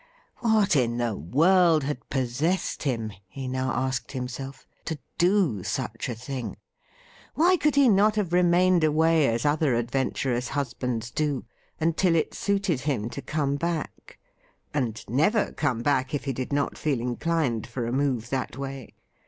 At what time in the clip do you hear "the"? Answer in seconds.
0.97-1.15